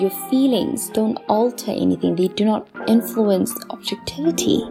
[0.00, 4.62] your feelings don't alter anything, they do not influence objectivity.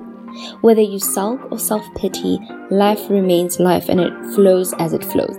[0.61, 2.39] Whether you sulk or self pity,
[2.71, 5.37] life remains life and it flows as it flows.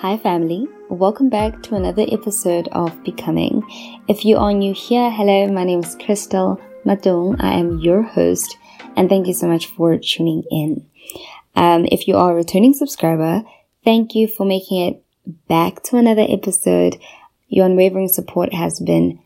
[0.00, 0.68] Hi, family.
[0.88, 3.62] Welcome back to another episode of Becoming.
[4.06, 7.42] If you are new here, hello, my name is Crystal Matong.
[7.42, 8.56] I am your host,
[8.96, 10.86] and thank you so much for tuning in.
[11.56, 13.42] Um, if you are a returning subscriber,
[13.84, 15.02] thank you for making it
[15.48, 16.96] back to another episode.
[17.48, 19.20] Your unwavering support has been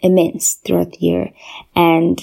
[0.00, 1.30] immense throughout the year,
[1.74, 2.20] and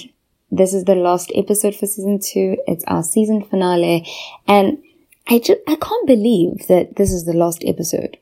[0.50, 2.56] this is the last episode for season two.
[2.66, 4.06] It's our season finale,
[4.46, 4.78] and
[5.26, 8.18] I just, I can't believe that this is the last episode.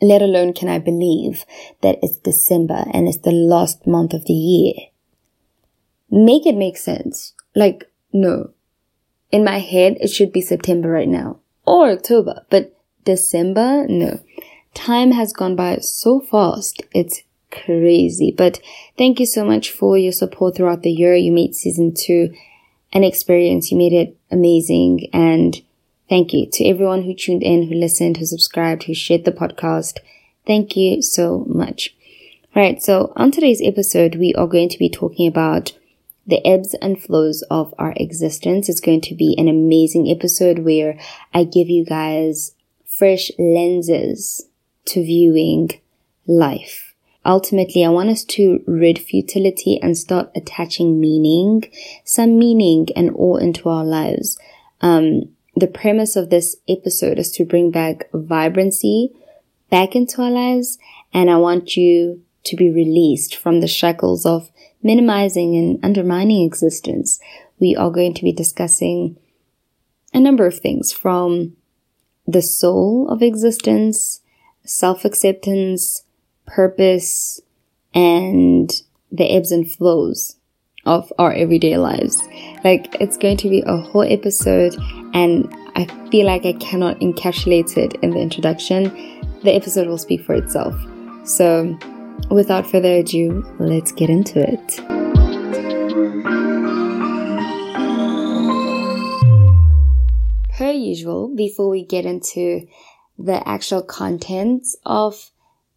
[0.00, 1.44] Let alone can I believe
[1.80, 4.74] that it's December and it's the last month of the year.
[6.10, 7.34] Make it make sense.
[7.54, 8.50] Like, no.
[9.32, 12.77] In my head, it should be September right now or October, but
[13.08, 14.20] December, no.
[14.74, 16.82] Time has gone by so fast.
[16.92, 18.34] It's crazy.
[18.36, 18.60] But
[18.96, 21.14] thank you so much for your support throughout the year.
[21.14, 22.32] You made season two
[22.92, 23.70] an experience.
[23.70, 25.60] You made it amazing and
[26.08, 29.98] Thank you to everyone who tuned in, who listened, who subscribed, who shared the podcast.
[30.46, 31.94] Thank you so much.
[32.56, 32.82] All right.
[32.82, 35.76] So on today's episode, we are going to be talking about
[36.26, 38.70] the ebbs and flows of our existence.
[38.70, 40.98] It's going to be an amazing episode where
[41.34, 42.52] I give you guys
[42.98, 44.48] fresh lenses
[44.84, 45.70] to viewing
[46.26, 46.94] life.
[47.24, 51.70] Ultimately, I want us to rid futility and start attaching meaning,
[52.04, 54.38] some meaning and awe into our lives.
[54.80, 59.12] Um, the premise of this episode is to bring back vibrancy
[59.70, 60.78] back into our lives.
[61.12, 64.50] And I want you to be released from the shackles of
[64.82, 67.20] minimizing and undermining existence.
[67.60, 69.18] We are going to be discussing
[70.14, 71.57] a number of things from
[72.28, 74.20] the soul of existence,
[74.64, 76.04] self acceptance,
[76.46, 77.40] purpose,
[77.94, 78.70] and
[79.10, 80.36] the ebbs and flows
[80.84, 82.22] of our everyday lives.
[82.62, 84.76] Like, it's going to be a whole episode,
[85.14, 88.84] and I feel like I cannot encapsulate it in the introduction.
[89.42, 90.74] The episode will speak for itself.
[91.24, 91.78] So,
[92.30, 95.07] without further ado, let's get into it.
[100.58, 102.66] Per usual, before we get into
[103.16, 105.30] the actual contents of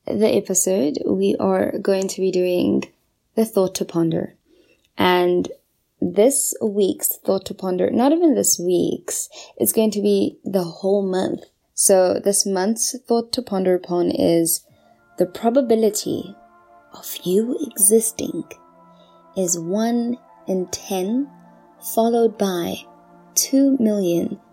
[0.07, 2.91] the episode, we are going to be doing
[3.35, 4.33] the thought to ponder.
[4.97, 5.51] And
[6.01, 11.03] this week's thought to ponder, not even this week's, it's going to be the whole
[11.03, 11.41] month.
[11.75, 14.65] So this month's thought to ponder upon is
[15.19, 16.35] the probability
[16.91, 18.45] of you existing
[19.37, 20.17] is 1
[20.47, 21.29] in 10
[21.93, 22.77] followed by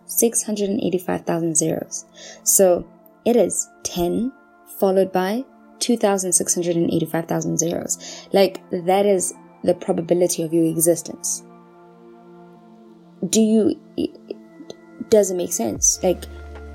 [0.08, 2.04] 2,685,000 zeros.
[2.42, 2.86] So
[3.24, 4.32] it is 10
[4.78, 5.44] followed by
[5.78, 8.26] 2,685,000 zeros.
[8.32, 11.42] Like that is the probability of your existence.
[13.28, 13.80] Do you,
[15.08, 15.98] does it make sense?
[16.02, 16.24] Like,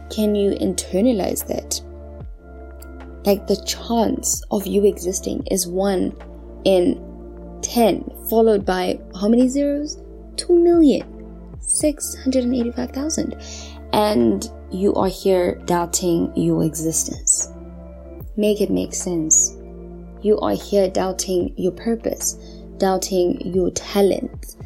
[0.10, 1.82] can you internalize that?
[3.26, 6.14] Like, the chance of you existing is one
[6.66, 7.02] in
[7.62, 10.02] 10, followed by how many zeros?
[10.36, 11.13] 2 million.
[11.68, 13.36] 685,000.
[13.94, 17.52] And you are here doubting your existence.
[18.38, 19.56] Make it make sense.
[20.22, 22.38] You are here doubting your purpose
[22.84, 24.58] doubting your talent,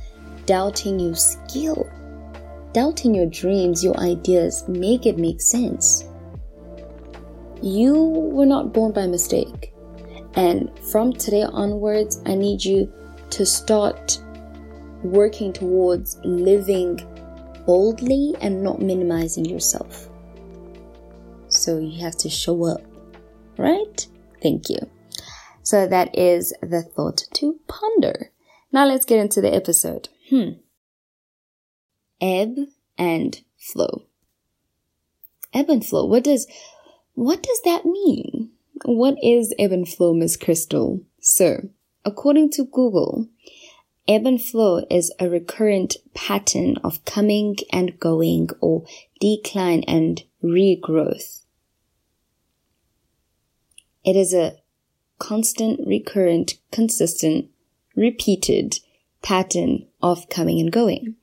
[0.47, 1.87] doubting your skill,
[2.73, 4.67] doubting your dreams, your ideas.
[4.67, 6.03] Make it make sense.
[7.61, 9.73] You were not born by mistake.
[10.33, 12.91] And from today onwards, I need you
[13.31, 14.19] to start
[15.11, 16.99] working towards living
[17.65, 20.09] boldly and not minimizing yourself.
[21.49, 22.81] So you have to show up,
[23.57, 24.07] right?
[24.41, 24.79] Thank you.
[25.63, 28.31] So that is the thought to ponder.
[28.71, 30.09] Now let's get into the episode.
[30.29, 30.51] Hmm.
[32.21, 32.55] Ebb
[32.97, 34.03] and flow.
[35.53, 36.05] Ebb and flow.
[36.05, 36.47] What does,
[37.13, 38.51] what does that mean?
[38.85, 41.01] What is ebb and flow, Miss Crystal?
[41.19, 41.69] So,
[42.05, 43.27] according to Google,
[44.07, 48.85] ebb and flow is a recurrent pattern of coming and going or
[49.19, 51.43] decline and regrowth.
[54.03, 54.57] It is a
[55.19, 57.49] constant, recurrent, consistent,
[57.95, 58.79] repeated
[59.21, 61.15] pattern of coming and going.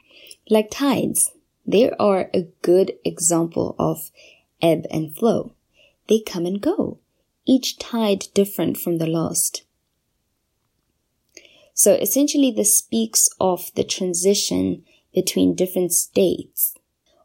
[0.50, 1.32] Like tides,
[1.66, 4.10] they are a good example of
[4.60, 5.54] ebb and flow.
[6.08, 6.98] They come and go,
[7.46, 9.62] each tide different from the last.
[11.74, 16.74] So essentially this speaks of the transition between different states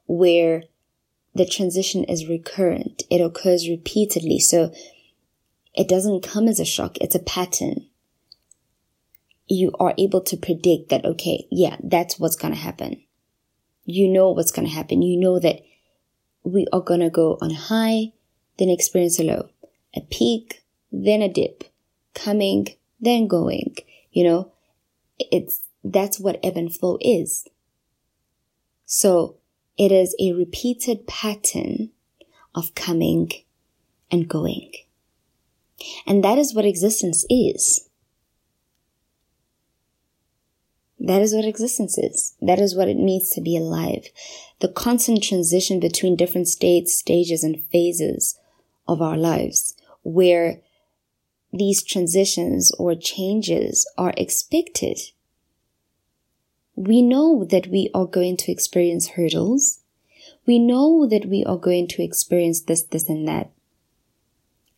[0.07, 0.63] where
[1.35, 3.03] the transition is recurrent.
[3.09, 4.39] It occurs repeatedly.
[4.39, 4.73] So
[5.75, 6.97] it doesn't come as a shock.
[6.97, 7.85] It's a pattern.
[9.47, 13.03] You are able to predict that, okay, yeah, that's what's going to happen.
[13.85, 15.01] You know what's going to happen.
[15.01, 15.61] You know that
[16.43, 18.13] we are going to go on a high,
[18.57, 19.49] then experience a low,
[19.95, 21.63] a peak, then a dip,
[22.13, 22.67] coming,
[22.99, 23.75] then going.
[24.11, 24.51] You know,
[25.19, 27.47] it's, that's what ebb and flow is.
[28.85, 29.37] So
[29.77, 31.91] it is a repeated pattern
[32.55, 33.31] of coming
[34.11, 34.71] and going.
[36.05, 37.87] And that is what existence is.
[40.99, 42.35] That is what existence is.
[42.41, 44.07] That is what it means to be alive.
[44.59, 48.37] The constant transition between different states, stages, and phases
[48.87, 50.59] of our lives, where
[51.51, 54.99] these transitions or changes are expected.
[56.75, 59.81] We know that we are going to experience hurdles.
[60.45, 63.51] We know that we are going to experience this, this, and that.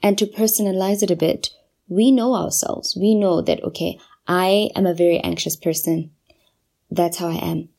[0.01, 1.51] And to personalize it a bit,
[1.87, 2.97] we know ourselves.
[2.99, 6.11] We know that, okay, I am a very anxious person.
[6.89, 7.69] That's how I am.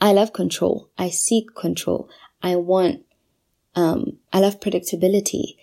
[0.00, 0.90] I love control.
[0.98, 2.08] I seek control.
[2.42, 3.04] I want,
[3.74, 5.56] um, I love predictability.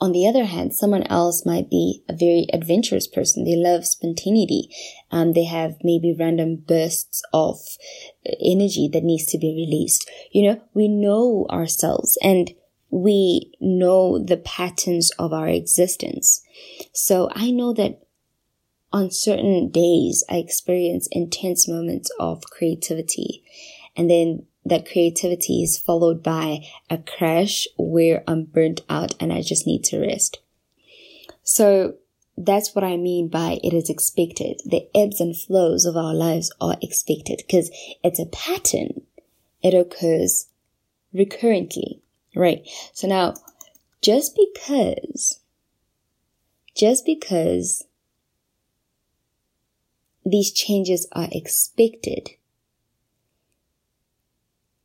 [0.00, 3.44] On the other hand, someone else might be a very adventurous person.
[3.44, 4.70] They love spontaneity.
[5.10, 7.58] Um, they have maybe random bursts of
[8.40, 10.08] energy that needs to be released.
[10.32, 12.50] You know, we know ourselves and
[12.88, 16.42] we know the patterns of our existence.
[16.92, 18.00] So I know that
[18.92, 23.44] on certain days, I experience intense moments of creativity.
[23.96, 29.42] And then that creativity is followed by a crash where I'm burnt out and I
[29.42, 30.38] just need to rest.
[31.42, 31.94] So
[32.36, 34.60] that's what I mean by it is expected.
[34.64, 37.70] The ebbs and flows of our lives are expected because
[38.02, 39.02] it's a pattern.
[39.62, 40.46] It occurs
[41.12, 42.00] recurrently.
[42.34, 42.66] Right.
[42.92, 43.34] So now,
[44.02, 45.40] just because,
[46.74, 47.84] just because
[50.24, 52.30] these changes are expected,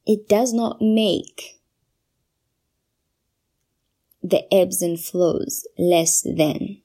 [0.05, 1.61] it does not make
[4.23, 6.81] the ebbs and flows less than.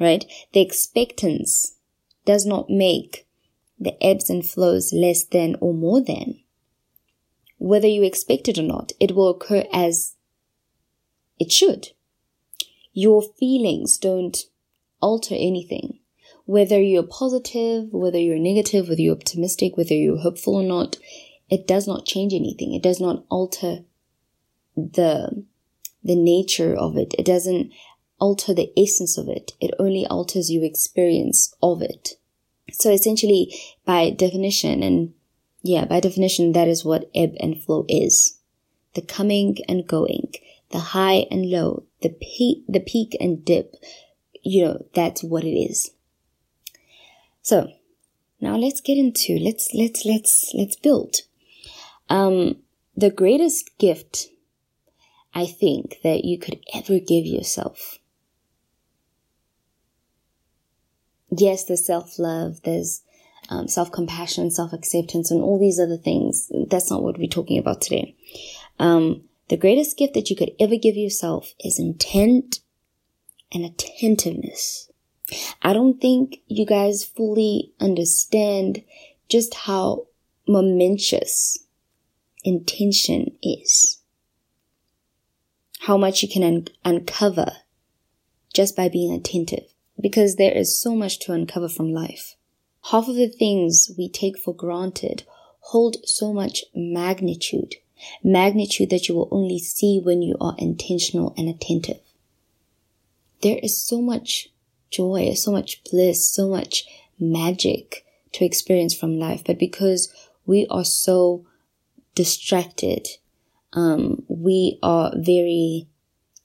[0.00, 0.24] Right?
[0.52, 1.76] The expectance
[2.24, 3.26] does not make
[3.78, 6.40] the ebbs and flows less than or more than
[7.64, 10.16] whether you expect it or not, it will occur as
[11.38, 11.88] it should.
[12.92, 14.36] Your feelings don't
[15.00, 15.98] alter anything.
[16.46, 20.98] Whether you're positive, whether you're negative, whether you're optimistic, whether you're hopeful or not,
[21.48, 22.74] it does not change anything.
[22.74, 23.84] It does not alter
[24.76, 25.44] the,
[26.02, 27.14] the nature of it.
[27.18, 27.72] It doesn't
[28.18, 29.52] alter the essence of it.
[29.60, 32.14] It only alters your experience of it.
[32.72, 33.54] So essentially,
[33.84, 35.14] by definition, and
[35.62, 38.38] yeah, by definition, that is what ebb and flow is.
[38.94, 40.32] The coming and going,
[40.70, 43.76] the high and low, the peak, the peak and dip.
[44.42, 45.90] You know, that's what it is.
[47.44, 47.68] So
[48.40, 51.16] now let's get into, let's, let's, let's, let's build.
[52.08, 52.56] Um,
[52.96, 54.28] the greatest gift
[55.34, 57.98] I think that you could ever give yourself.
[61.36, 63.02] Yes, there's self love, there's
[63.50, 66.50] um, self compassion, self acceptance, and all these other things.
[66.70, 68.16] That's not what we're talking about today.
[68.78, 72.60] Um, the greatest gift that you could ever give yourself is intent
[73.52, 74.90] and attentiveness.
[75.62, 78.82] I don't think you guys fully understand
[79.28, 80.06] just how
[80.46, 81.58] momentous
[82.44, 84.00] intention is.
[85.80, 87.52] How much you can un- uncover
[88.52, 89.64] just by being attentive.
[90.00, 92.36] Because there is so much to uncover from life
[92.90, 95.24] half of the things we take for granted
[95.60, 97.76] hold so much magnitude,
[98.22, 102.00] magnitude that you will only see when you are intentional and attentive.
[103.40, 104.48] There is so much
[104.94, 106.84] joy, so much bliss, so much
[107.18, 110.12] magic to experience from life, but because
[110.46, 111.44] we are so
[112.14, 113.08] distracted,
[113.72, 115.88] um, we are very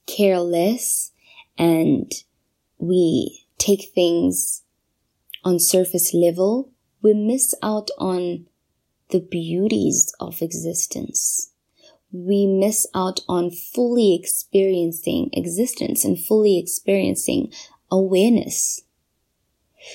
[0.07, 1.11] careless
[1.57, 2.11] and
[2.77, 4.63] we take things
[5.43, 8.45] on surface level, we miss out on
[9.09, 11.51] the beauties of existence.
[12.11, 17.51] We miss out on fully experiencing existence and fully experiencing
[17.91, 18.81] awareness.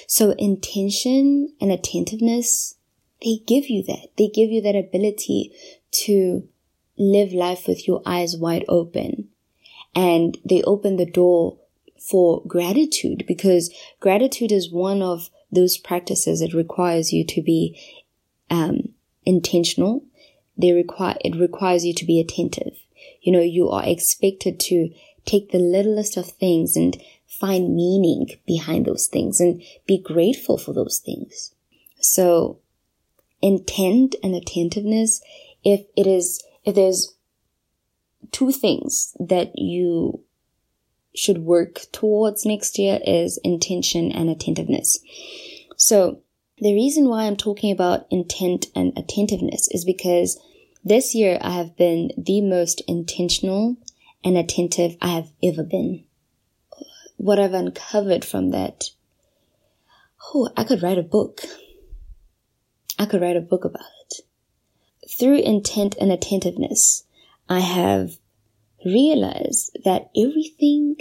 [0.07, 2.77] So intention and attentiveness,
[3.23, 4.09] they give you that.
[4.17, 5.53] They give you that ability
[5.93, 6.49] to
[6.97, 9.29] live life with your eyes wide open.
[9.95, 11.59] And they open the door
[11.99, 17.81] for gratitude because gratitude is one of those practices that requires you to be
[18.51, 18.89] um,
[19.25, 20.05] intentional.
[20.57, 22.77] They require it requires you to be attentive.
[23.23, 24.91] You know, you are expected to
[25.25, 30.73] take the littlest of things and find meaning behind those things and be grateful for
[30.73, 31.54] those things.
[32.00, 32.61] So
[33.43, 35.23] intent and attentiveness,
[35.64, 37.14] if it is, if there's
[38.31, 40.21] two things that you
[41.14, 44.99] should work towards next year is intention and attentiveness.
[45.76, 46.21] So
[46.59, 50.40] the reason why I'm talking about intent and attentiveness is because
[50.85, 53.76] this year I have been the most intentional
[54.25, 56.03] and attentive I have ever been.
[57.16, 58.85] What I've uncovered from that,
[60.35, 61.40] oh, I could write a book.
[62.99, 64.21] I could write a book about it.
[65.18, 67.04] Through intent and attentiveness,
[67.49, 68.18] I have
[68.85, 70.97] realized that everything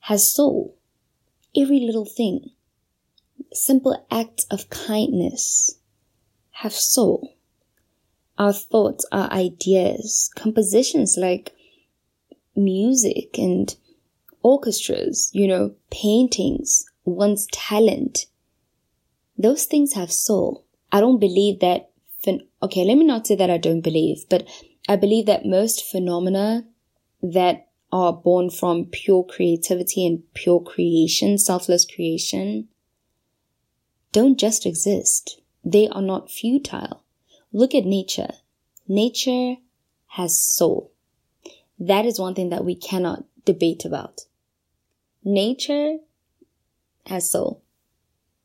[0.00, 0.76] has soul.
[1.56, 2.50] Every little thing.
[3.52, 5.78] Simple acts of kindness
[6.50, 7.34] have soul.
[8.38, 11.52] Our thoughts, our ideas, compositions like
[12.54, 13.74] music and
[14.42, 18.26] orchestras, you know, paintings, one's talent.
[19.36, 20.64] Those things have soul.
[20.92, 21.90] I don't believe that,
[22.24, 24.46] phen- okay, let me not say that I don't believe, but
[24.88, 26.64] I believe that most phenomena
[27.22, 32.68] that are born from pure creativity and pure creation, selfless creation,
[34.12, 35.40] don't just exist.
[35.64, 37.04] They are not futile.
[37.52, 38.32] Look at nature.
[38.88, 39.56] Nature
[40.08, 40.92] has soul.
[41.78, 44.22] That is one thing that we cannot debate about.
[45.24, 45.98] Nature
[47.06, 47.62] has soul.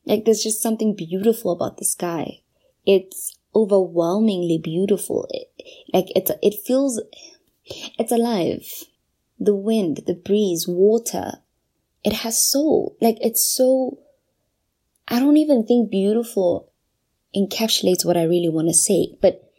[0.06, 2.42] Like there's just something beautiful about the sky.
[2.86, 5.28] It's overwhelmingly beautiful.
[5.32, 5.50] It,
[5.94, 7.02] like it's, it feels,
[7.66, 8.68] it's alive.
[9.40, 11.40] The wind, the breeze, water.
[12.04, 12.96] It has soul.
[13.02, 14.00] Like it's so,
[15.08, 16.72] I don't even think beautiful
[17.36, 19.52] encapsulates what I really want to say, but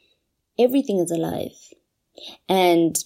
[0.59, 1.53] everything is alive.
[2.49, 2.97] And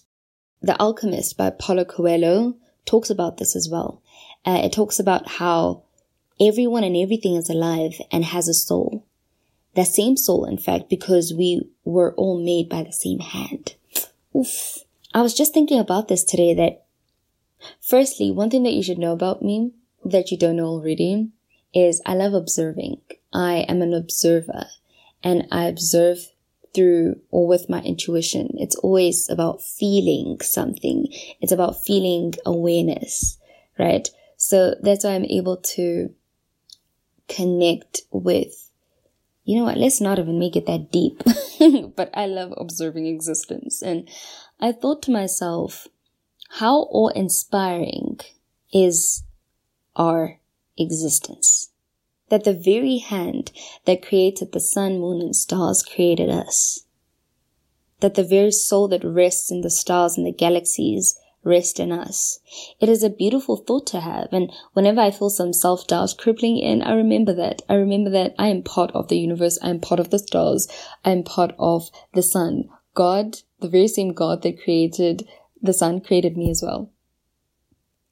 [0.62, 3.99] The Alchemist by Paulo Coelho talks about this as well.
[4.44, 5.82] Uh, it talks about how
[6.40, 9.04] everyone and everything is alive and has a soul
[9.74, 13.74] that same soul, in fact, because we were all made by the same hand.
[14.36, 14.78] Oof.
[15.14, 16.84] I was just thinking about this today that
[17.80, 19.72] firstly, one thing that you should know about me
[20.04, 21.30] that you don't know already
[21.74, 23.00] is I love observing.
[23.32, 24.66] I am an observer
[25.22, 26.28] and I observe
[26.74, 28.50] through or with my intuition.
[28.58, 31.06] It's always about feeling something.
[31.40, 33.38] It's about feeling awareness,
[33.78, 34.08] right?
[34.42, 36.14] So that's why I'm able to
[37.28, 38.70] connect with
[39.44, 41.22] you know what, let's not even make it that deep.
[41.96, 43.82] but I love observing existence.
[43.82, 44.08] And
[44.60, 45.88] I thought to myself,
[46.50, 48.20] how awe inspiring
[48.72, 49.24] is
[49.96, 50.38] our
[50.78, 51.70] existence?
[52.28, 53.50] That the very hand
[53.86, 56.84] that created the sun, moon, and stars created us.
[57.98, 62.40] That the very soul that rests in the stars and the galaxies rest in us.
[62.80, 64.28] It is a beautiful thought to have.
[64.32, 67.62] And whenever I feel some self doubt crippling in, I remember that.
[67.68, 69.58] I remember that I am part of the universe.
[69.62, 70.68] I am part of the stars.
[71.04, 72.68] I am part of the sun.
[72.94, 75.26] God, the very same God that created
[75.62, 76.90] the sun created me as well.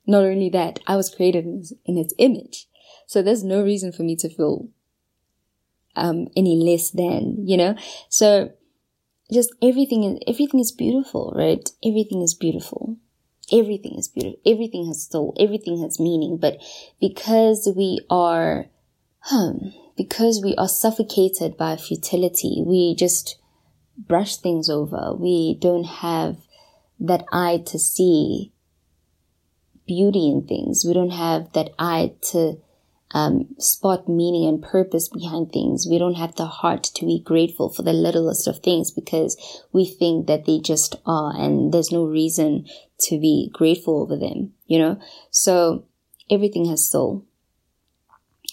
[0.06, 1.44] Not only that, I was created
[1.84, 2.66] in its image.
[3.06, 4.68] So there's no reason for me to feel
[5.96, 7.74] um, any less than, you know?
[8.08, 8.52] So
[9.32, 11.68] just everything is, everything is beautiful, right?
[11.84, 12.98] Everything is beautiful
[13.52, 14.40] everything is beautiful.
[14.46, 15.34] Everything has soul.
[15.38, 16.38] Everything has meaning.
[16.38, 16.58] But
[17.00, 18.66] because we are,
[19.20, 23.38] hmm, because we are suffocated by futility, we just
[23.96, 25.14] brush things over.
[25.14, 26.36] We don't have
[27.00, 28.52] that eye to see
[29.86, 30.84] beauty in things.
[30.86, 32.58] We don't have that eye to
[33.12, 35.86] um, spot meaning and purpose behind things.
[35.88, 39.36] We don't have the heart to be grateful for the littlest of things because
[39.72, 42.66] we think that they just are and there's no reason
[43.00, 45.00] to be grateful over them, you know?
[45.30, 45.84] So
[46.30, 47.24] everything has soul.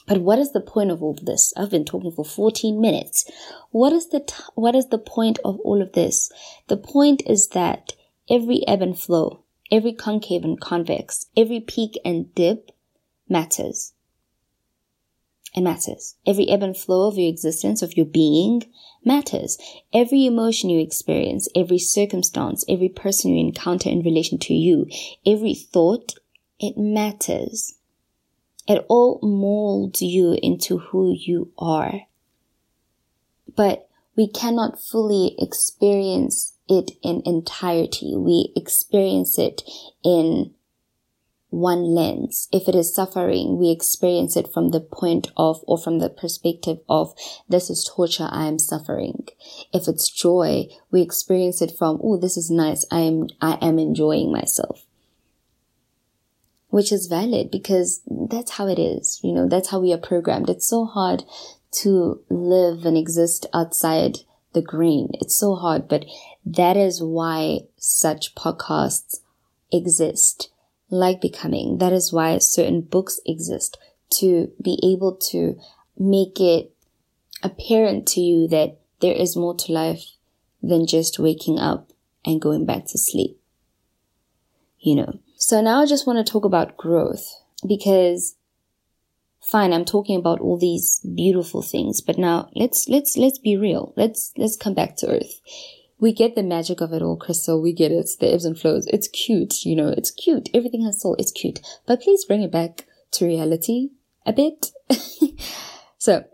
[0.08, 1.52] But what is the point of all of this?
[1.58, 3.30] I've been talking for 14 minutes.
[3.72, 6.32] What is the, t- what is the point of all of this?
[6.68, 7.94] The point is that
[8.30, 12.72] every ebb and flow, every concave and convex, every peak and dip
[13.28, 13.95] matters.
[15.56, 16.16] It matters.
[16.28, 18.64] Every ebb and flow of your existence, of your being,
[19.06, 19.58] matters.
[19.94, 24.88] Every emotion you experience, every circumstance, every person you encounter in relation to you,
[25.26, 26.16] every thought,
[26.60, 27.76] it matters.
[28.68, 32.02] It all molds you into who you are.
[33.56, 38.16] But we cannot fully experience it in entirety.
[38.18, 39.62] We experience it
[40.04, 40.55] in
[41.56, 42.50] one lens.
[42.52, 46.80] If it is suffering, we experience it from the point of or from the perspective
[46.90, 47.14] of
[47.48, 49.28] this is torture, I am suffering.
[49.74, 53.80] If it's joy, we experience it from, oh, this is nice, I am, I am
[53.80, 54.86] enjoying myself.
[56.76, 59.22] which is valid because that's how it is.
[59.24, 60.50] You know, that's how we are programmed.
[60.50, 61.24] It's so hard
[61.84, 64.20] to live and exist outside
[64.52, 65.08] the grain.
[65.22, 66.04] It's so hard, but
[66.46, 69.22] that is why such podcasts
[69.72, 70.50] exist,
[71.00, 71.78] like Becoming.
[71.78, 73.78] That is why certain books exist
[74.12, 75.60] to be able to
[75.98, 76.72] make it
[77.44, 80.04] apparent to you that there is more to life
[80.62, 81.92] than just waking up
[82.25, 83.40] and going back to sleep.
[84.80, 87.25] You know, so now I just want to talk about growth
[87.68, 88.36] because
[89.42, 93.94] fine, I'm talking about all these beautiful things, but now let's, let's, let's be real.
[93.96, 95.42] Let's, let's come back to earth.
[96.00, 97.62] We get the magic of it all, Crystal.
[97.62, 98.10] We get it.
[98.20, 98.88] The ebbs and flows.
[98.88, 99.66] It's cute.
[99.66, 100.50] You know, it's cute.
[100.54, 101.16] Everything has soul.
[101.18, 103.90] It's cute, but please bring it back to reality
[104.25, 104.72] a bit.
[105.98, 106.25] so,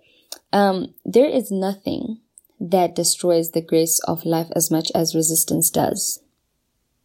[0.51, 2.19] um, there is nothing
[2.59, 6.21] that destroys the grace of life as much as resistance does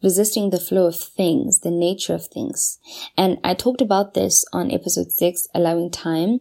[0.03, 2.79] resisting the flow of things, the nature of things.
[3.17, 6.39] And I talked about this on episode six, allowing time,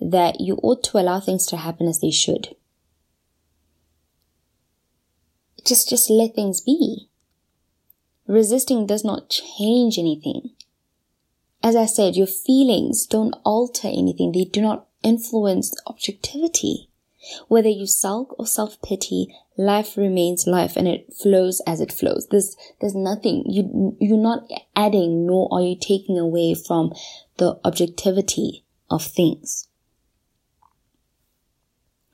[0.00, 2.54] that you ought to allow things to happen as they should.
[5.68, 7.10] Just, just let things be.
[8.26, 10.52] Resisting does not change anything.
[11.62, 14.32] As I said, your feelings don't alter anything.
[14.32, 16.88] They do not influence objectivity.
[17.48, 22.28] Whether you sulk or self-pity, life remains life and it flows as it flows.
[22.30, 26.94] There's, there's nothing, you, you're not adding nor are you taking away from
[27.36, 29.68] the objectivity of things.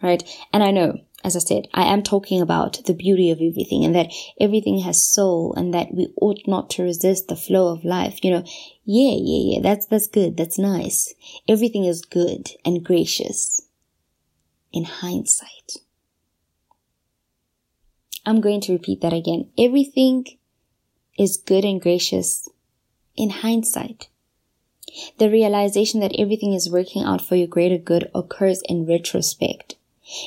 [0.03, 0.25] Right?
[0.53, 3.95] And I know, as I said, I am talking about the beauty of everything and
[3.95, 8.23] that everything has soul and that we ought not to resist the flow of life.
[8.23, 8.45] You know,
[8.85, 10.37] yeah, yeah, yeah, that's, that's good.
[10.37, 11.15] That's nice.
[11.49, 13.63] Everything is good and gracious
[14.71, 15.79] in hindsight.
[18.27, 19.49] I'm going to repeat that again.
[19.59, 20.27] Everything
[21.19, 22.49] is good and gracious
[23.17, 24.09] in hindsight.
[25.19, 29.77] The realization that everything is working out for your greater good occurs in retrospect.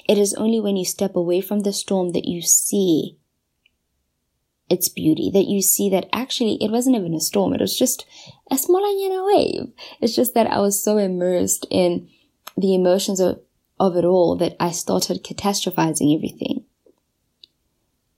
[0.07, 3.17] It is only when you step away from the storm that you see
[4.69, 7.53] its beauty, that you see that actually it wasn't even a storm.
[7.53, 8.05] It was just
[8.51, 9.71] a small know, wave.
[10.01, 12.09] It's just that I was so immersed in
[12.57, 13.39] the emotions of
[13.79, 16.65] of it all that I started catastrophizing everything.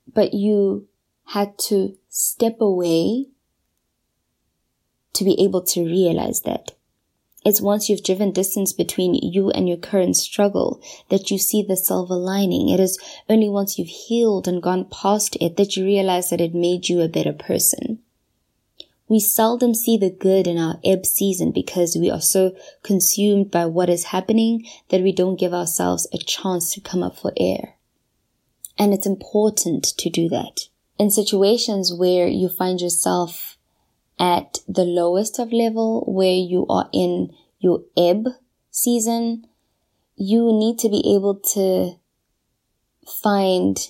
[0.08, 0.88] But you
[1.26, 3.28] had to step away
[5.14, 6.72] to be able to realize that.
[7.46, 11.78] It's once you've driven distance between you and your current struggle that you see the
[11.78, 12.68] silver lining.
[12.68, 13.00] It is
[13.30, 17.02] only once you've healed and gone past it that you realize that it made you
[17.02, 18.00] a better person.
[19.08, 23.66] We seldom see the good in our ebb season because we are so consumed by
[23.66, 27.76] what is happening that we don't give ourselves a chance to come up for air.
[28.78, 30.68] And it's important to do that.
[31.00, 33.49] In situations where you find yourself
[34.20, 38.28] at the lowest of level, where you are in your ebb
[38.72, 39.48] season,
[40.16, 41.94] you need to be able to
[43.22, 43.90] find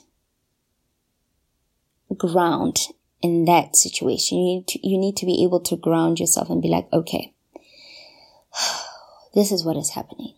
[2.18, 2.80] ground
[3.22, 4.38] in that situation.
[4.38, 7.34] You need to, you need to be able to ground yourself and be like, okay,
[9.34, 10.36] this is what is happening.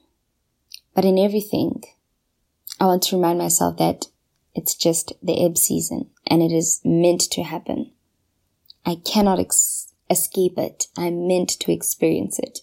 [0.95, 1.83] But in everything,
[2.79, 4.07] I want to remind myself that
[4.53, 7.91] it's just the ebb season and it is meant to happen.
[8.85, 9.80] I cannot ex-
[10.11, 10.87] escape it.
[10.95, 12.59] I'm meant to experience it.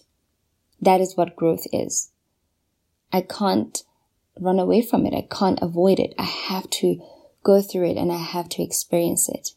[0.81, 2.11] That is what growth is.
[3.11, 3.83] I can't
[4.39, 5.13] run away from it.
[5.13, 6.13] I can't avoid it.
[6.17, 7.01] I have to
[7.43, 9.51] go through it and I have to experience it.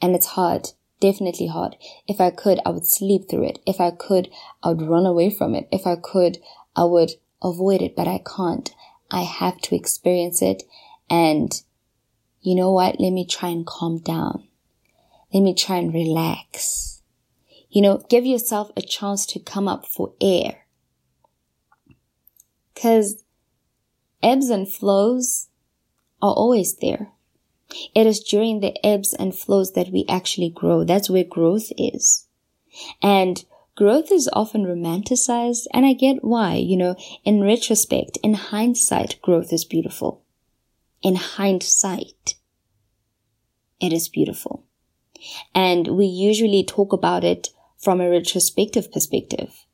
[0.00, 0.70] And it's hard.
[1.00, 1.76] Definitely hard.
[2.06, 3.58] If I could, I would sleep through it.
[3.66, 4.28] If I could,
[4.62, 5.68] I would run away from it.
[5.70, 6.38] If I could,
[6.74, 8.74] I would avoid it, but I can't.
[9.10, 10.62] I have to experience it.
[11.10, 11.52] And
[12.40, 13.00] you know what?
[13.00, 14.48] Let me try and calm down.
[15.32, 16.97] Let me try and relax.
[17.70, 20.66] You know, give yourself a chance to come up for air.
[22.74, 23.24] Cause
[24.22, 25.48] ebbs and flows
[26.22, 27.12] are always there.
[27.94, 30.84] It is during the ebbs and flows that we actually grow.
[30.84, 32.26] That's where growth is.
[33.02, 36.54] And growth is often romanticized, and I get why.
[36.54, 40.22] You know, in retrospect, in hindsight, growth is beautiful.
[41.02, 42.36] In hindsight,
[43.80, 44.64] it is beautiful.
[45.54, 49.66] And we usually talk about it from a retrospective perspective.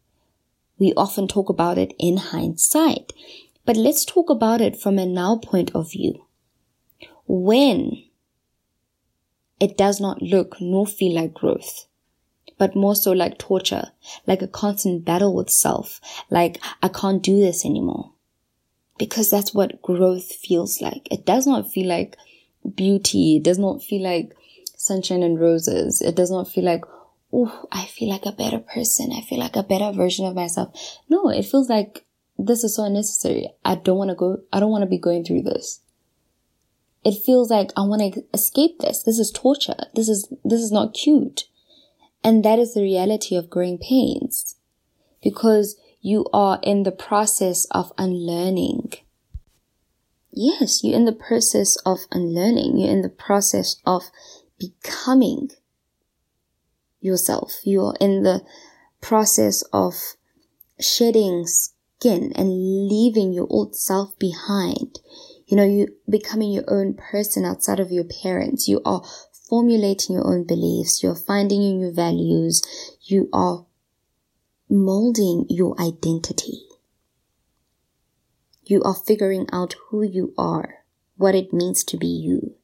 [0.79, 3.12] We often talk about it in hindsight.
[3.64, 6.27] But let's talk about it from a now point of view
[7.27, 8.05] when
[9.59, 11.87] it does not look nor feel like growth,
[12.59, 13.93] but more so like torture,
[14.27, 18.12] like a constant battle with self, like I can't do this anymore.
[18.99, 21.09] Because that's what growth feels like.
[21.11, 22.17] It does not feel like
[22.77, 23.37] beauty.
[23.37, 24.37] It does not feel like
[24.77, 26.01] sunshine and roses.
[26.01, 26.85] It does not feel like
[27.35, 29.11] oh, I feel like a better person.
[29.12, 30.99] I feel like a better version of myself.
[31.09, 32.05] No, it feels like
[32.38, 33.51] this is so unnecessary.
[33.64, 35.81] I don't want to go, I don't want to be going through this.
[37.05, 39.03] It feels like I want to escape this.
[39.03, 39.75] This is torture.
[39.94, 41.44] This is, this is not cute.
[42.23, 44.57] And that is the reality of growing pains
[45.23, 48.92] because you are in the process of unlearning.
[50.31, 52.79] Yes, you're in the process of unlearning.
[52.79, 54.05] You're in the process of
[54.59, 55.51] becoming
[57.05, 57.61] yourself.
[57.64, 58.43] You're in the
[59.01, 59.95] process of
[60.81, 64.99] shedding skin and leaving your old self behind.
[65.47, 68.67] You know, you becoming your own person outside of your parents.
[68.67, 69.03] You are
[69.49, 71.03] formulating your own beliefs.
[71.03, 72.62] You're finding your new values.
[73.03, 73.67] You are
[74.71, 76.62] molding your identity.
[78.64, 80.85] You are figuring out who you are,
[81.17, 82.55] what it means to be you.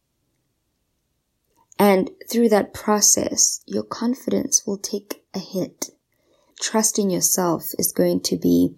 [1.80, 5.88] And through that process, your confidence will take a hit.
[6.60, 8.76] Trusting yourself is going to be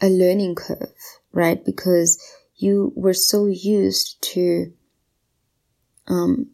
[0.00, 0.94] a learning curve,
[1.32, 1.62] right?
[1.62, 2.18] Because
[2.56, 4.72] you were so used to
[6.08, 6.46] um,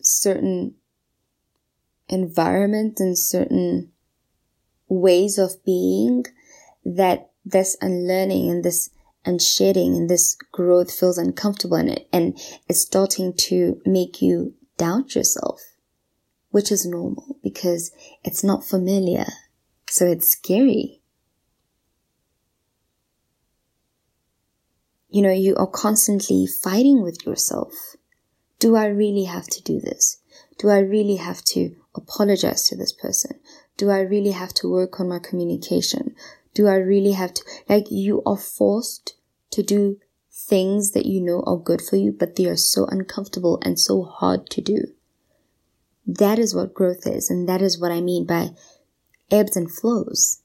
[0.00, 0.76] certain
[2.08, 3.92] environment and certain
[4.88, 6.24] ways of being
[6.86, 8.88] that this unlearning and this
[9.26, 15.14] unshedding and this growth feels uncomfortable in it and it's starting to make you doubt
[15.14, 15.60] yourself,
[16.50, 17.92] which is normal because
[18.24, 19.26] it's not familiar.
[19.90, 21.02] So it's scary.
[25.10, 27.72] You know, you are constantly fighting with yourself.
[28.58, 30.20] Do I really have to do this?
[30.58, 33.38] Do I really have to apologize to this person?
[33.76, 36.14] Do I really have to work on my communication?
[36.52, 39.14] Do I really have to, like, you are forced
[39.50, 39.98] to do
[40.46, 44.04] things that you know are good for you, but they are so uncomfortable and so
[44.04, 44.84] hard to do.
[46.06, 48.50] That is what growth is, and that is what I mean by
[49.30, 50.42] ebbs and flows.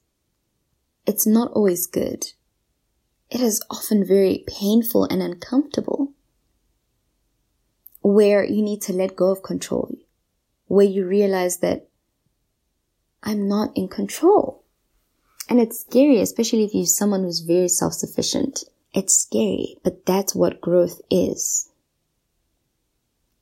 [1.06, 2.32] It's not always good.
[3.30, 6.12] It is often very painful and uncomfortable.
[8.02, 9.96] Where you need to let go of control,
[10.66, 11.88] where you realize that
[13.22, 14.64] I'm not in control.
[15.48, 18.64] And it's scary, especially if you're someone who's very self-sufficient.
[18.94, 21.68] It's scary, but that's what growth is.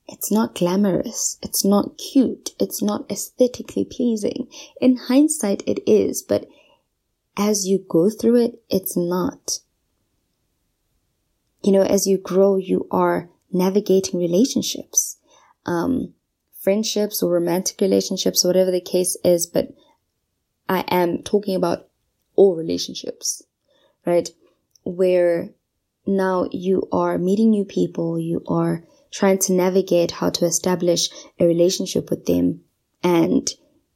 [0.08, 1.38] It's not glamorous.
[1.42, 2.50] It's not cute.
[2.58, 4.48] It's not aesthetically pleasing.
[4.80, 6.48] In hindsight, it is, but
[7.36, 9.60] as you go through it, it's not.
[11.62, 15.18] You know, as you grow, you are navigating relationships,
[15.66, 16.14] um,
[16.58, 19.68] friendships or romantic relationships, whatever the case is, but
[20.68, 21.88] I am talking about
[22.36, 23.42] all relationships,
[24.06, 24.30] right?
[24.84, 25.50] Where
[26.06, 31.46] now you are meeting new people, you are trying to navigate how to establish a
[31.46, 32.62] relationship with them.
[33.02, 33.48] And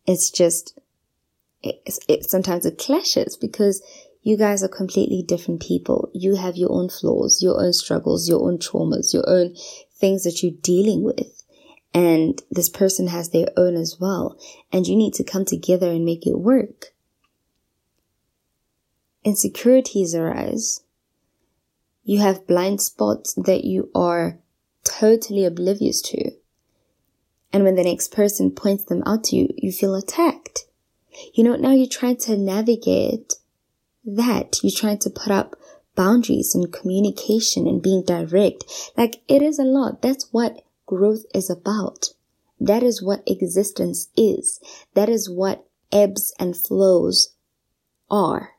[0.07, 0.79] it's just,
[1.63, 3.83] it's, it, sometimes it clashes because
[4.23, 6.11] you guys are completely different people.
[6.13, 9.55] You have your own flaws, your own struggles, your own traumas, your own
[9.95, 11.45] things that you're dealing with.
[11.95, 14.39] And this person has their own as well.
[14.71, 16.93] And you need to come together and make it work
[19.27, 20.83] insecurities arise,
[22.05, 24.39] you have blind spots that you are
[24.85, 26.31] totally oblivious to.
[27.53, 30.67] And when the next person points them out to you, you feel attacked.
[31.35, 33.35] You know, now you're trying to navigate
[34.05, 34.59] that.
[34.63, 35.57] You're trying to put up
[35.97, 38.65] boundaries and communication and being direct.
[38.97, 40.03] Like it is a lot.
[40.03, 42.11] That's what growth is about.
[42.61, 44.61] That is what existence is.
[44.95, 47.35] That is what ebbs and flows
[48.09, 48.56] are.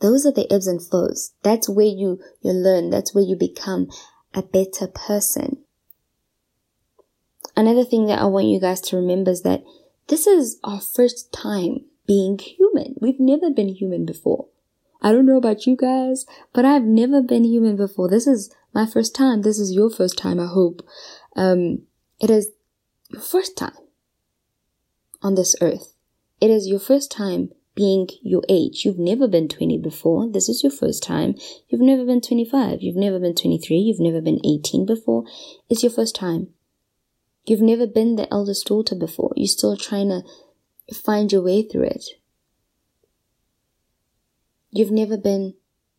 [0.00, 1.32] Those are the ebbs and flows.
[1.42, 2.90] That's where you, you learn.
[2.90, 3.88] That's where you become
[4.34, 5.64] a better person.
[7.56, 9.64] Another thing that I want you guys to remember is that
[10.08, 12.94] this is our first time being human.
[13.00, 14.46] We've never been human before.
[15.02, 18.08] I don't know about you guys, but I've never been human before.
[18.08, 19.42] This is my first time.
[19.42, 20.86] This is your first time, I hope.
[21.36, 21.82] Um,
[22.20, 22.48] it is
[23.10, 23.76] your first time
[25.22, 25.94] on this earth.
[26.40, 28.84] It is your first time being your age.
[28.84, 30.28] You've never been 20 before.
[30.28, 31.36] This is your first time.
[31.68, 32.82] You've never been 25.
[32.82, 33.76] You've never been 23.
[33.76, 35.22] You've never been 18 before.
[35.70, 36.48] It's your first time.
[37.46, 39.32] You've never been the eldest daughter before.
[39.36, 40.24] You're still trying to
[40.92, 42.04] find your way through it.
[44.72, 45.54] You've never been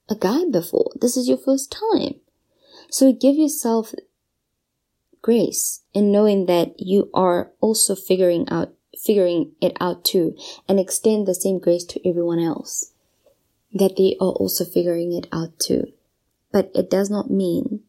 [0.09, 0.91] a guy before.
[0.99, 2.15] This is your first time.
[2.91, 3.93] So give yourself
[5.21, 10.35] grace in knowing that you are also figuring out figuring it out too
[10.67, 12.93] and extend the same grace to everyone else
[13.73, 15.91] that they are also figuring it out too.
[16.51, 17.81] But it does not mean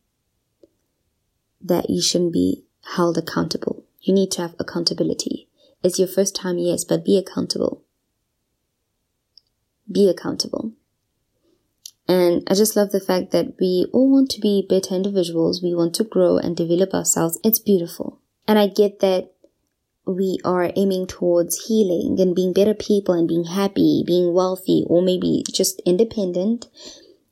[1.63, 2.65] that you shouldn't be
[2.97, 3.85] held accountable.
[4.03, 5.47] you need to have accountability.
[5.83, 7.83] It's your first time, yes, but be accountable.
[9.93, 10.73] Be accountable.
[12.09, 15.63] And I just love the fact that we all want to be better individuals.
[15.63, 17.39] We want to grow and develop ourselves.
[17.45, 18.21] It's beautiful.
[18.49, 19.33] And I get that
[20.07, 25.03] we are aiming towards healing and being better people and being happy, being wealthy, or
[25.03, 26.69] maybe just independent.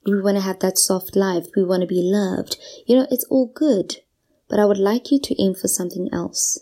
[0.05, 1.47] We want to have that soft life.
[1.57, 2.57] We want to be loved.
[2.87, 3.97] You know, it's all good.
[4.49, 6.59] But I would like you to aim for something else.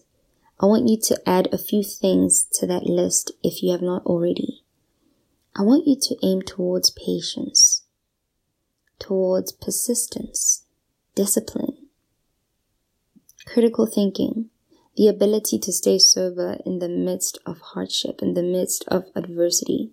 [0.59, 4.05] I want you to add a few things to that list if you have not
[4.07, 4.65] already.
[5.55, 7.85] I want you to aim towards patience,
[8.99, 10.65] towards persistence,
[11.15, 11.89] discipline,
[13.47, 14.51] critical thinking,
[14.97, 19.93] the ability to stay sober in the midst of hardship, in the midst of adversity.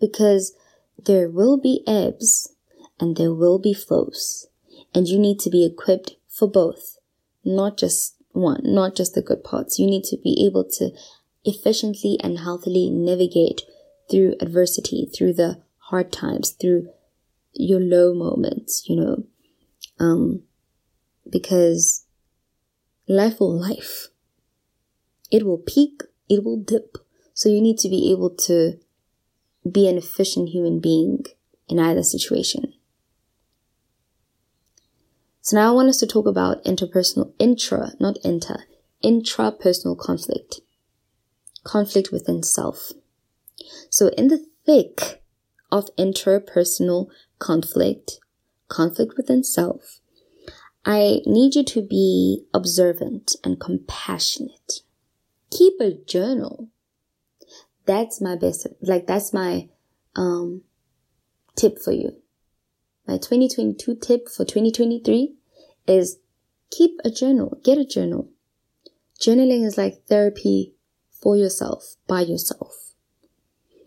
[0.00, 0.54] Because
[0.98, 2.54] there will be ebbs
[3.00, 4.46] and there will be flows,
[4.94, 6.98] and you need to be equipped for both,
[7.44, 9.78] not just one, not just the good parts.
[9.78, 10.90] You need to be able to
[11.44, 13.62] efficiently and healthily navigate
[14.10, 16.88] through adversity, through the hard times, through
[17.52, 19.24] your low moments, you know,
[20.00, 20.42] um,
[21.30, 22.03] because
[23.08, 24.08] life will life.
[25.30, 26.96] It will peak, it will dip.
[27.32, 28.78] So you need to be able to
[29.70, 31.24] be an efficient human being
[31.68, 32.74] in either situation.
[35.40, 38.64] So now I want us to talk about interpersonal, intra, not inter,
[39.02, 40.60] intrapersonal conflict.
[41.64, 42.92] Conflict within self.
[43.90, 45.22] So in the thick
[45.70, 48.20] of interpersonal conflict,
[48.68, 50.00] conflict within self,
[50.84, 54.80] I need you to be observant and compassionate.
[55.50, 56.68] Keep a journal.
[57.86, 59.68] That's my best, like that's my,
[60.16, 60.62] um,
[61.56, 62.16] tip for you
[63.06, 65.34] my 2022 tip for 2023
[65.86, 66.18] is
[66.70, 68.30] keep a journal, get a journal.
[69.20, 70.74] Journaling is like therapy
[71.10, 72.83] for yourself, by yourself.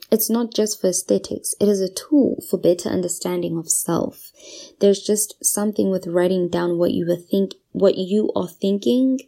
[0.09, 1.53] It's not just for aesthetics.
[1.59, 4.31] It is a tool for better understanding of self.
[4.79, 9.19] There's just something with writing down what you were think, what you are thinking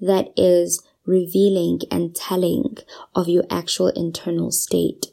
[0.00, 2.76] that is revealing and telling
[3.14, 5.06] of your actual internal state.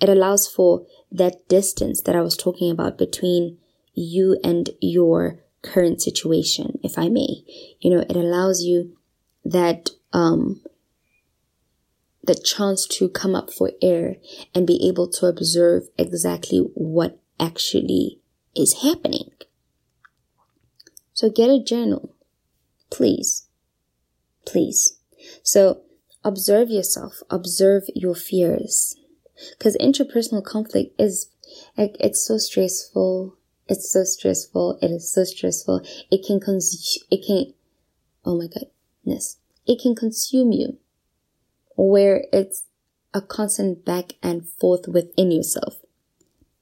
[0.00, 3.58] It allows for that distance that I was talking about between
[3.94, 7.44] you and your current situation, if I may.
[7.80, 8.96] You know, it allows you
[9.44, 10.62] that, um,
[12.24, 14.16] the chance to come up for air
[14.54, 18.20] and be able to observe exactly what actually
[18.54, 19.30] is happening.
[21.12, 22.14] So get a journal,
[22.90, 23.46] please.
[24.46, 24.98] Please.
[25.42, 25.82] So
[26.24, 28.96] observe yourself, observe your fears.
[29.58, 31.28] Cause interpersonal conflict is,
[31.76, 33.36] like, it's so stressful.
[33.68, 34.78] It's so stressful.
[34.80, 35.82] It is so stressful.
[36.10, 37.54] It can consume, it can,
[38.24, 39.38] oh my goodness.
[39.66, 40.78] It can consume you
[41.76, 42.64] where it's
[43.14, 45.76] a constant back and forth within yourself.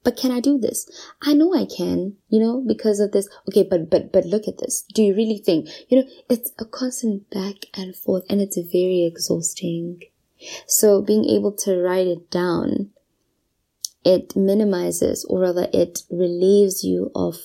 [0.02, 0.90] But can I do this?
[1.22, 3.28] I know I can, you know, because of this.
[3.48, 4.82] Okay, but, but, but look at this.
[4.94, 9.04] Do you really think, you know, it's a constant back and forth and it's very
[9.04, 10.02] exhausting.
[10.66, 12.90] So being able to write it down
[14.04, 17.36] it minimizes or rather it relieves you of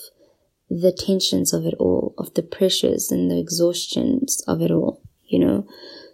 [0.70, 5.40] the tensions of it all, of the pressures and the exhaustions of it all, you
[5.40, 5.68] know?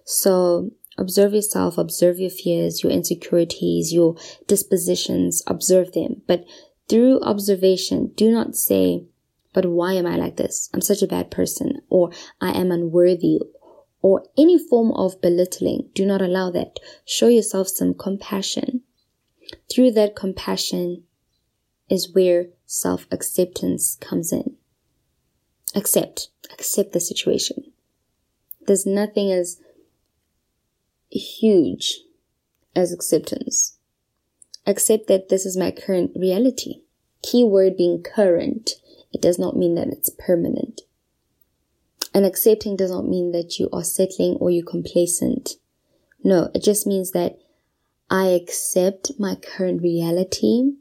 [0.04, 4.16] So observe yourself, observe your fears, your insecurities, your
[4.48, 6.22] dispositions, observe them.
[6.28, 6.46] But
[6.88, 9.06] through observation, do not say,
[9.54, 10.70] but why am I like this?
[10.74, 13.42] I'm such a bad person or I am unworthy
[14.02, 15.90] or any form of belittling.
[15.94, 16.78] Do not allow that.
[17.06, 18.84] Show yourself some compassion
[19.70, 21.04] through that compassion
[21.90, 24.56] is where self acceptance comes in.
[25.76, 27.72] Accept, accept the situation.
[28.68, 29.60] There's nothing as
[31.18, 32.00] huge
[32.76, 33.78] as acceptance.
[34.66, 36.82] Accept that this is my current reality.
[37.24, 38.72] Keyword being current.
[39.14, 40.82] It does not mean that it's permanent.
[42.14, 45.56] And accepting does not mean that you are settling or you're complacent.
[46.24, 47.40] No, it just means that
[48.10, 50.74] I accept my current reality.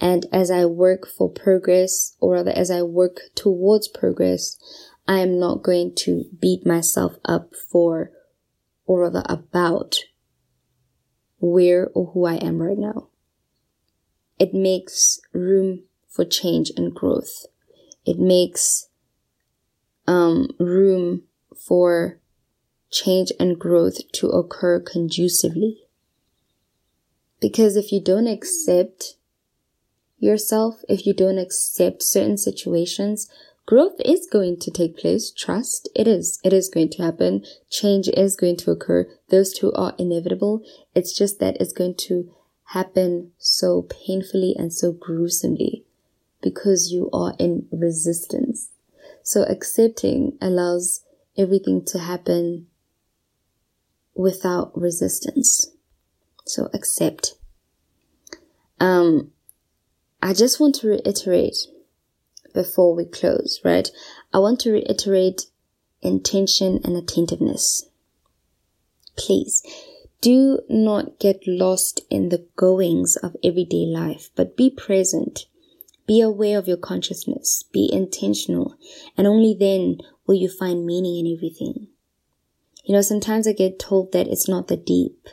[0.00, 4.56] And as I work for progress, or rather as I work towards progress,
[5.06, 8.10] I am not going to beat myself up for,
[8.88, 9.96] or rather about
[11.38, 13.08] where or who I am right now.
[14.38, 17.46] It makes room for change and growth.
[18.06, 18.88] It makes
[20.06, 21.24] um, room
[21.54, 22.18] for
[22.90, 25.82] change and growth to occur conducively.
[27.40, 29.16] Because if you don't accept
[30.18, 33.28] yourself, if you don't accept certain situations,
[33.68, 35.30] growth is going to take place.
[35.30, 35.90] Trust.
[35.94, 36.40] It is.
[36.42, 37.44] It is going to happen.
[37.68, 39.06] Change is going to occur.
[39.28, 40.62] Those two are inevitable.
[40.94, 42.32] It's just that it's going to
[42.68, 45.84] happen so painfully and so gruesomely
[46.40, 48.70] because you are in resistance.
[49.22, 51.02] So accepting allows
[51.36, 52.68] everything to happen
[54.14, 55.72] without resistance.
[56.46, 57.34] So accept.
[58.80, 59.32] Um,
[60.22, 61.66] I just want to reiterate
[62.58, 63.88] before we close, right?
[64.34, 65.42] I want to reiterate
[66.02, 67.86] intention and attentiveness.
[69.16, 69.62] Please
[70.20, 75.46] do not get lost in the goings of everyday life, but be present.
[76.08, 77.62] Be aware of your consciousness.
[77.72, 78.74] Be intentional.
[79.16, 81.86] And only then will you find meaning in everything.
[82.82, 85.28] You know, sometimes I get told that it's not that deep.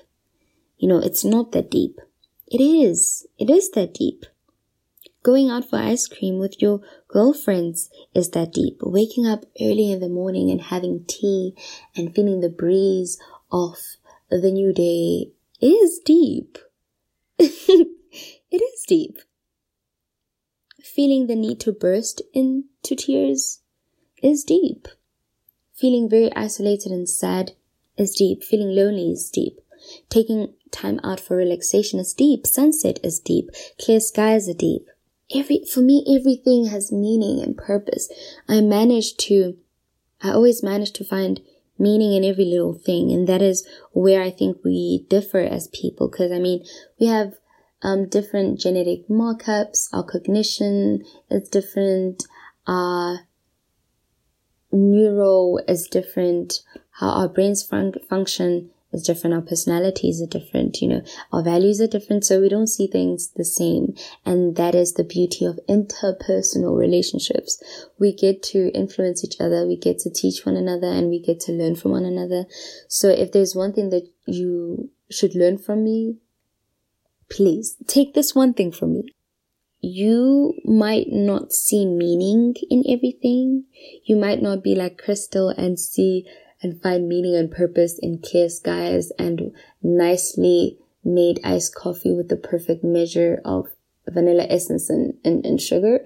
[0.78, 2.00] You know, it's not that deep.
[2.46, 3.26] It is.
[3.40, 4.28] It is that deep.
[5.26, 8.78] Going out for ice cream with your girlfriends is that deep.
[8.84, 11.56] Waking up early in the morning and having tea
[11.96, 13.20] and feeling the breeze
[13.52, 13.76] of
[14.30, 16.60] the new day is deep.
[17.40, 17.90] it
[18.52, 19.18] is deep.
[20.84, 23.62] Feeling the need to burst into tears
[24.22, 24.88] is deep.
[25.74, 27.54] Feeling very isolated and sad
[27.98, 28.44] is deep.
[28.44, 29.60] Feeling lonely is deep.
[30.08, 32.46] Taking time out for relaxation is deep.
[32.46, 33.50] Sunset is deep.
[33.80, 34.88] Clear skies are deep
[35.34, 38.10] every for me everything has meaning and purpose.
[38.48, 39.58] I managed to
[40.22, 41.42] i always manage to find
[41.78, 46.08] meaning in every little thing and that is where i think we differ as people
[46.10, 46.64] because i mean
[47.00, 47.34] we have
[47.82, 52.24] um, different genetic markups our cognition is different
[52.66, 53.20] our
[54.72, 56.62] neural is different
[57.00, 61.82] how our brains fun- function is different, our personalities are different, you know, our values
[61.82, 63.96] are different, so we don't see things the same.
[64.26, 67.62] And that is the beauty of interpersonal relationships.
[68.00, 71.40] We get to influence each other, we get to teach one another, and we get
[71.42, 72.46] to learn from one another.
[72.88, 76.18] So if there's one thing that you should learn from me,
[77.30, 79.16] please take this one thing from me
[79.86, 83.66] you might not see meaning in everything.
[84.04, 86.26] You might not be like Crystal and see
[86.66, 92.36] and find meaning and purpose in clear skies and nicely made iced coffee with the
[92.36, 93.68] perfect measure of
[94.08, 96.00] vanilla essence and, and, and sugar.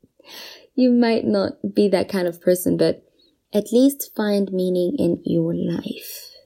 [0.76, 3.02] you might not be that kind of person, but
[3.52, 6.36] at least find meaning in your life.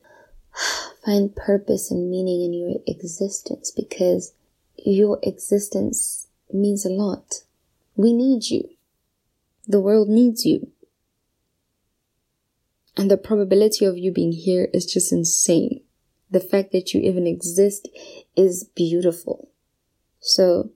[1.04, 4.32] find purpose and meaning in your existence because
[4.78, 7.42] your existence means a lot.
[7.94, 8.70] We need you.
[9.66, 10.70] The world needs you.
[12.96, 15.82] And the probability of you being here is just insane.
[16.30, 17.88] The fact that you even exist
[18.36, 19.50] is beautiful.
[20.20, 20.70] So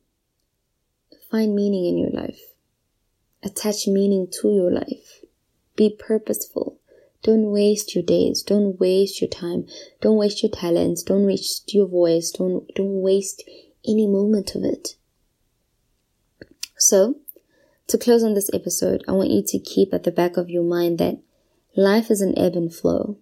[1.30, 2.40] find meaning in your life.
[3.42, 5.24] Attach meaning to your life.
[5.76, 6.78] Be purposeful.
[7.22, 8.42] Don't waste your days.
[8.42, 9.66] Don't waste your time.
[10.00, 11.02] Don't waste your talents.
[11.02, 12.30] Don't waste your voice.
[12.30, 13.42] Don't, don't waste
[13.86, 14.96] any moment of it.
[16.76, 17.16] So,
[17.88, 20.62] to close on this episode, I want you to keep at the back of your
[20.62, 21.18] mind that
[21.78, 23.18] Life is an ebb and flow,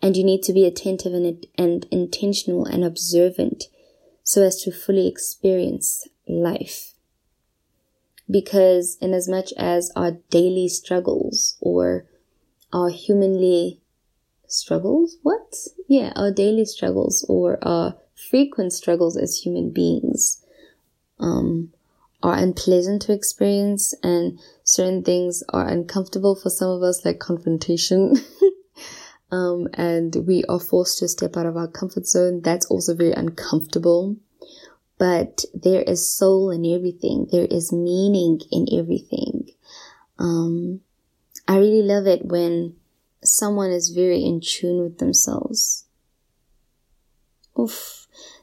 [0.00, 3.64] and you need to be attentive and, and intentional and observant
[4.22, 6.94] so as to fully experience life.
[8.30, 12.06] Because in as much as our daily struggles or
[12.72, 13.80] our humanly
[14.46, 15.52] struggles, what?
[15.88, 20.44] Yeah, our daily struggles or our frequent struggles as human beings,
[21.18, 21.72] um,
[22.22, 28.16] are unpleasant to experience and certain things are uncomfortable for some of us, like confrontation.
[29.30, 32.42] um, and we are forced to step out of our comfort zone.
[32.42, 34.16] That's also very uncomfortable.
[34.98, 37.28] But there is soul in everything.
[37.32, 39.48] There is meaning in everything.
[40.18, 40.80] Um,
[41.48, 42.76] I really love it when
[43.24, 45.86] someone is very in tune with themselves.
[47.58, 47.99] Oof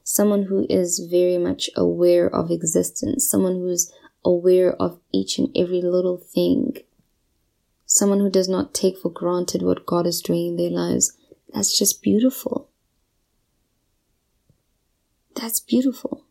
[0.09, 3.91] someone who is very much aware of existence, someone who's
[4.23, 6.77] aware of each and every little thing,
[7.85, 11.11] someone who does not take for granted what God is doing in their lives.
[11.53, 12.69] That's just beautiful.
[15.35, 16.23] That's beautiful.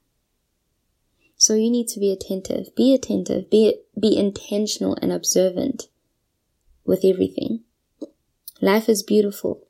[1.36, 2.74] So you need to be attentive.
[2.74, 3.50] Be attentive.
[3.50, 5.88] Be, be intentional and observant
[6.86, 7.60] with everything.
[8.62, 9.65] Life is beautiful.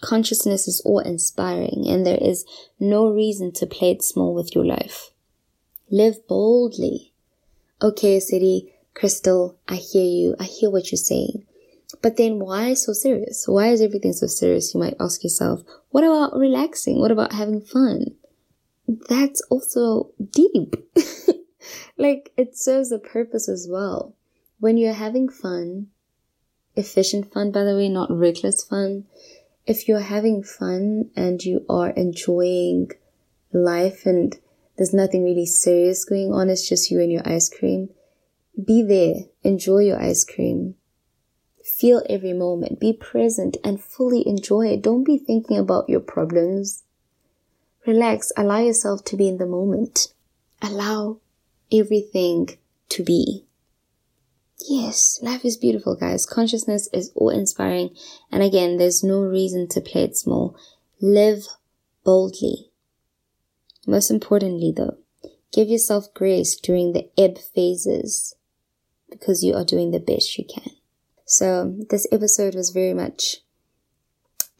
[0.00, 2.44] Consciousness is awe inspiring and there is
[2.78, 5.10] no reason to play it small with your life.
[5.90, 7.12] Live boldly.
[7.82, 10.36] Okay, City, Crystal, I hear you.
[10.38, 11.44] I hear what you're saying.
[12.02, 13.46] But then why so serious?
[13.48, 14.74] Why is everything so serious?
[14.74, 17.00] You might ask yourself, what about relaxing?
[17.00, 18.14] What about having fun?
[19.08, 20.76] That's also deep.
[21.96, 24.14] like it serves a purpose as well.
[24.60, 25.86] when you're having fun,
[26.74, 29.04] efficient fun, by the way, not reckless fun,
[29.68, 32.90] if you're having fun and you are enjoying
[33.52, 34.34] life and
[34.76, 37.90] there's nothing really serious going on, it's just you and your ice cream,
[38.64, 40.74] be there, enjoy your ice cream.
[41.62, 44.80] Feel every moment, be present and fully enjoy it.
[44.80, 46.84] Don't be thinking about your problems.
[47.86, 50.14] Relax, allow yourself to be in the moment.
[50.62, 51.18] Allow
[51.70, 52.48] everything
[52.88, 53.44] to be.
[54.66, 56.26] Yes, life is beautiful, guys.
[56.26, 57.96] Consciousness is awe inspiring.
[58.30, 60.56] And again, there's no reason to play it small.
[61.00, 61.46] Live
[62.04, 62.70] boldly.
[63.86, 64.98] Most importantly, though,
[65.52, 68.34] give yourself grace during the ebb phases
[69.08, 70.72] because you are doing the best you can.
[71.24, 73.36] So this episode was very much,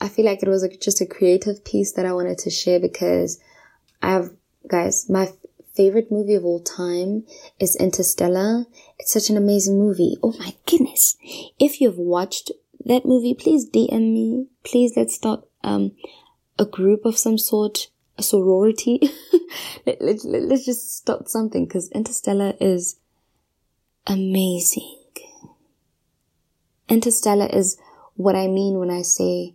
[0.01, 3.41] I feel like it was just a creative piece that I wanted to share because
[4.01, 4.31] I have,
[4.67, 5.33] guys, my
[5.79, 7.25] favorite movie of all time
[7.61, 8.67] is Interstellar.
[8.99, 10.17] It's such an amazing movie.
[10.25, 11.17] Oh my goodness.
[11.61, 12.51] If you've watched
[12.85, 14.49] that movie, please DM me.
[14.65, 15.93] Please let's start um,
[16.59, 18.99] a group of some sort, a sorority.
[19.87, 22.97] let, let, let, let's just start something because Interstellar is
[24.05, 24.97] amazing.
[26.89, 27.79] Interstellar is
[28.17, 29.55] what I mean when I say,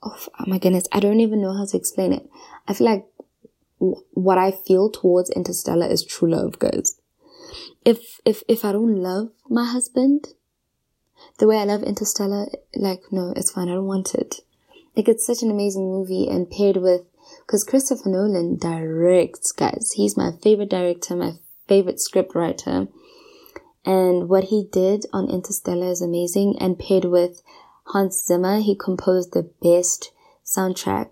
[0.00, 2.30] oh, oh my goodness, I don't even know how to explain it.
[2.68, 3.04] I feel like
[3.78, 7.00] what I feel towards Interstellar is true love, guys.
[7.84, 10.28] If, if, if I don't love my husband
[11.38, 13.68] the way I love Interstellar, like, no, it's fine.
[13.68, 14.40] I don't want it.
[14.96, 17.02] Like, it's such an amazing movie and paired with,
[17.46, 19.92] cause Christopher Nolan directs, guys.
[19.96, 21.32] He's my favorite director, my
[21.68, 22.88] favorite script writer.
[23.84, 26.56] And what he did on Interstellar is amazing.
[26.60, 27.42] And paired with
[27.86, 30.12] Hans Zimmer, he composed the best
[30.44, 31.10] soundtrack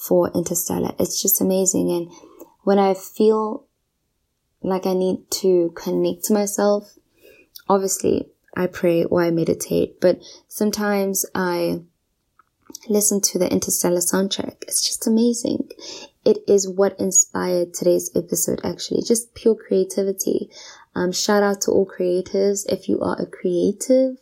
[0.00, 0.94] for Interstellar.
[0.98, 1.90] It's just amazing.
[1.90, 2.10] And
[2.62, 3.66] when I feel
[4.62, 6.98] like I need to connect to myself,
[7.68, 11.82] obviously I pray or I meditate, but sometimes I
[12.88, 14.62] listen to the Interstellar soundtrack.
[14.62, 15.70] It's just amazing.
[16.24, 19.02] It is what inspired today's episode, actually.
[19.02, 20.50] Just pure creativity.
[20.94, 22.64] Um, shout out to all creatives.
[22.68, 24.16] If you are a creative,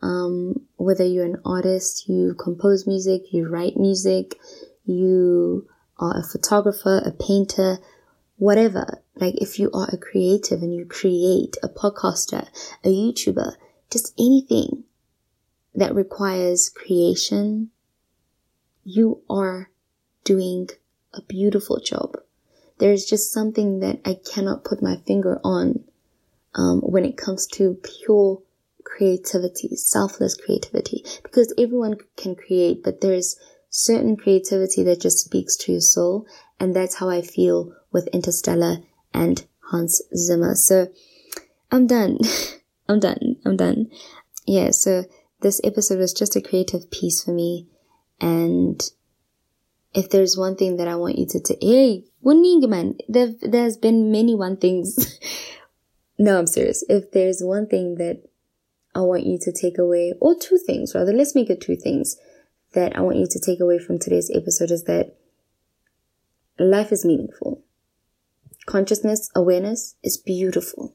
[0.00, 4.38] um, whether you're an artist, you compose music, you write music,
[4.88, 5.68] you
[5.98, 7.78] are a photographer, a painter,
[8.36, 9.02] whatever.
[9.16, 12.48] Like if you are a creative and you create a podcaster,
[12.84, 13.54] a YouTuber,
[13.90, 14.84] just anything
[15.74, 17.70] that requires creation,
[18.84, 19.70] you are
[20.24, 20.68] doing
[21.14, 22.16] a beautiful job.
[22.78, 25.84] There's just something that I cannot put my finger on
[26.54, 28.40] um, when it comes to pure
[28.84, 33.36] creativity, selfless creativity, because everyone can create, but there's
[33.70, 36.26] certain creativity that just speaks to your soul.
[36.60, 38.78] And that's how I feel with Interstellar
[39.14, 40.54] and Hans Zimmer.
[40.54, 40.88] So
[41.70, 42.18] I'm done.
[42.88, 43.36] I'm done.
[43.44, 43.90] I'm done.
[44.46, 44.70] Yeah.
[44.70, 45.04] So
[45.40, 47.68] this episode was just a creative piece for me.
[48.20, 48.80] And
[49.94, 54.10] if there's one thing that I want you to take, hey, man, there, there's been
[54.10, 55.18] many one things.
[56.18, 56.84] no, I'm serious.
[56.88, 58.22] If there's one thing that
[58.94, 62.16] I want you to take away, or two things rather, let's make it two things
[62.74, 65.14] that I want you to take away from today's episode is that
[66.58, 67.62] life is meaningful.
[68.66, 70.94] Consciousness, awareness is beautiful.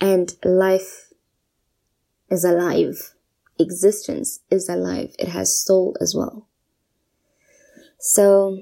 [0.00, 1.12] And life
[2.30, 3.14] is alive.
[3.58, 5.14] Existence is alive.
[5.18, 6.48] It has soul as well.
[7.98, 8.58] So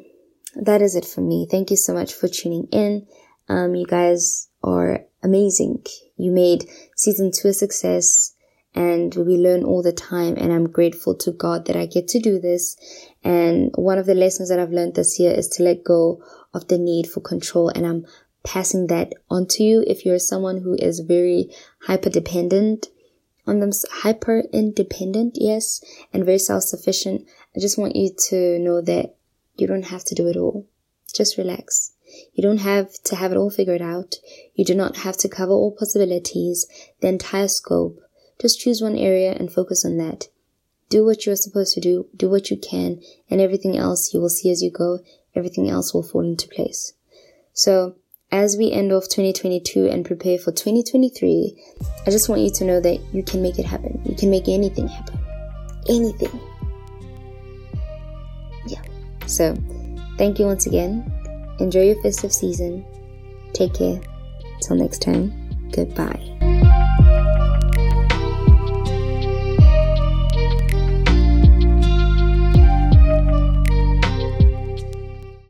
[0.56, 1.46] that is it for me.
[1.48, 3.06] Thank you so much for tuning in.
[3.48, 5.84] Um, you guys are amazing.
[6.16, 8.34] You made season two a success
[8.74, 10.36] and we learn all the time.
[10.36, 12.76] And I'm grateful to God that I get to do this.
[13.24, 16.22] And one of the lessons that I've learned this year is to let go
[16.54, 17.68] of the need for control.
[17.68, 18.06] And I'm
[18.44, 19.84] passing that on to you.
[19.86, 21.50] If you're someone who is very
[21.82, 22.88] hyper dependent
[23.46, 28.80] on them, hyper independent, yes, and very self sufficient, I just want you to know
[28.82, 29.16] that
[29.56, 30.66] you don't have to do it all.
[31.12, 31.92] Just relax.
[32.32, 34.16] You don't have to have it all figured out.
[34.54, 36.66] You do not have to cover all possibilities,
[37.00, 38.00] the entire scope.
[38.40, 40.28] Just choose one area and focus on that.
[40.88, 44.28] Do what you're supposed to do, do what you can, and everything else you will
[44.28, 45.00] see as you go,
[45.34, 46.94] everything else will fall into place.
[47.52, 47.96] So,
[48.30, 51.64] as we end off 2022 and prepare for 2023,
[52.06, 54.00] I just want you to know that you can make it happen.
[54.04, 55.18] You can make anything happen.
[55.88, 56.40] Anything.
[58.66, 58.82] Yeah.
[59.26, 59.56] So,
[60.16, 61.10] thank you once again.
[61.58, 62.84] Enjoy your festive season.
[63.52, 64.00] Take care.
[64.60, 65.32] Till next time,
[65.72, 66.67] goodbye.